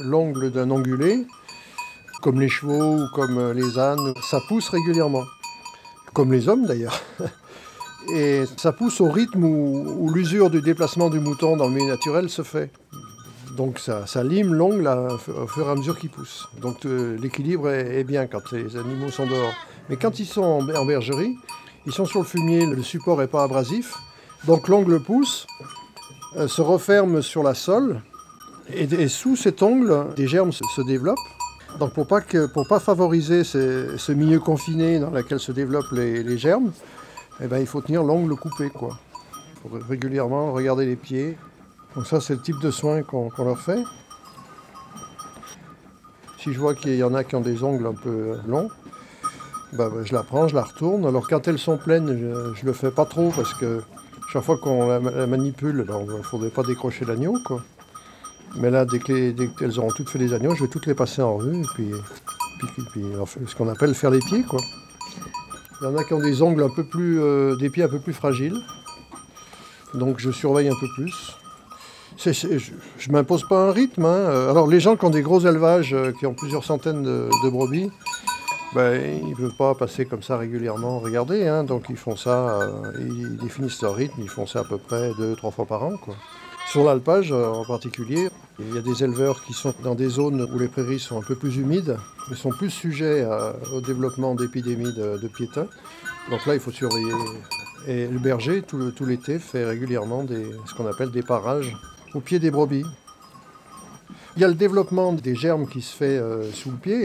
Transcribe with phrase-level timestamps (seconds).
[0.00, 1.26] l'ongle d'un ongulé,
[2.22, 5.24] comme les chevaux ou comme les ânes, ça pousse régulièrement.
[6.12, 7.00] Comme les hommes d'ailleurs.
[8.12, 12.30] Et ça pousse au rythme où, l'usure du déplacement du mouton dans le milieu naturel
[12.30, 12.70] se fait.
[13.56, 16.48] Donc ça, lime l'ongle au fur et à mesure qu'il pousse.
[16.60, 19.52] Donc euh, l'équilibre est, bien quand les animaux sont dehors.
[19.88, 21.36] Mais quand ils sont en, bergerie,
[21.86, 23.98] ils sont sur le fumier, le support n'est pas abrasif.
[24.46, 25.46] Donc l'ongle pousse,
[26.36, 28.00] euh, se referme sur la sole,
[28.74, 31.18] et, sous cet ongle, des germes se, développent.
[31.78, 36.72] Donc pour pas, pas favoriser ce, milieu confiné dans lequel se développent les, germes,
[37.42, 38.70] eh ben, il faut tenir l'ongle coupé.
[38.70, 38.98] Quoi.
[39.62, 41.36] Pour régulièrement regarder les pieds.
[41.94, 43.82] Donc ça c'est le type de soin qu'on leur fait.
[46.38, 48.68] Si je vois qu'il y en a qui ont des ongles un peu longs,
[49.74, 51.04] ben, ben, je la prends, je la retourne.
[51.06, 52.08] Alors quand elles sont pleines,
[52.54, 53.82] je ne le fais pas trop parce que
[54.32, 57.34] chaque fois qu'on la, manipule, il ne faudrait pas décrocher l'agneau.
[58.56, 61.36] Mais là, dès qu'elles auront toutes fait les agneaux, je vais toutes les passer en
[61.36, 61.90] revue et puis,
[63.46, 64.42] ce qu'on appelle faire les pieds.
[64.42, 64.60] quoi.
[65.80, 67.88] Il y en a qui ont des ongles un peu plus, euh, des pieds un
[67.88, 68.56] peu plus fragiles.
[69.94, 71.36] Donc je surveille un peu plus.
[72.18, 74.04] je ne m'impose pas un rythme.
[74.04, 74.48] Hein.
[74.50, 77.90] Alors les gens qui ont des gros élevages, euh, qui ont plusieurs centaines de, brebis,
[78.74, 81.48] ben, ils ne veulent pas passer comme ça régulièrement regarder.
[81.48, 81.64] Hein.
[81.64, 85.12] Donc ils font ça, euh, ils définissent leur rythme, ils font ça à peu près
[85.18, 85.96] deux, trois fois par an.
[85.96, 86.14] Quoi.
[86.70, 88.28] Sur l'alpage euh, en particulier,
[88.60, 91.22] il y a des éleveurs qui sont dans des zones où les prairies sont un
[91.22, 91.96] peu plus humides,
[92.30, 93.26] ils sont plus sujets
[93.72, 95.66] au développement d'épidémies de, piétins.
[96.30, 97.12] Donc là, il faut surveiller.
[97.88, 101.76] Et le berger, tout, l'été, fait régulièrement ce qu'on appelle des parages
[102.14, 102.84] au pied des brebis.
[104.36, 107.04] Il y a le développement des germes qui se fait euh, sous le pied,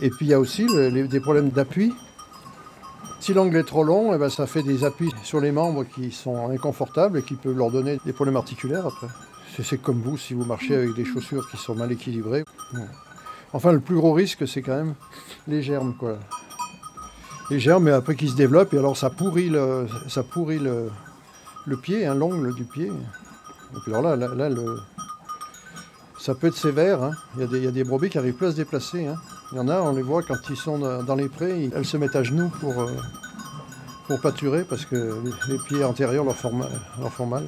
[0.00, 1.92] et puis il y a aussi des problèmes d'appui
[3.24, 6.12] si l'angle est trop long, eh ben, ça fait des appuis sur les membres qui
[6.12, 9.06] sont inconfortables et qui peuvent leur donner des problèmes articulaires après.
[9.62, 12.44] C'est comme vous si vous marchez avec des chaussures qui sont mal équilibrées.
[13.54, 14.94] Enfin, le plus gros risque, c'est quand même
[15.48, 15.94] les germes.
[15.98, 16.18] Quoi.
[17.48, 20.90] Les germes, mais après qui se développent, et alors ça pourrit le, ça pourrit le,
[21.78, 22.88] pied, hein, l'ongle du pied.
[22.88, 24.76] Et puis alors là, là, le,
[26.18, 27.02] ça peut être sévère.
[27.02, 27.12] Hein.
[27.36, 29.06] Il, y a des, il, y a des, brebis qui n'arrivent plus à se déplacer.
[29.06, 29.16] Hein.
[29.52, 31.96] Il y en a, on les voit quand ils sont dans les prés, elles se
[31.96, 35.16] mettent à genoux pour, euh, pâturer parce que
[35.48, 36.24] les pieds antérieurs.
[36.24, 37.44] Leur font mal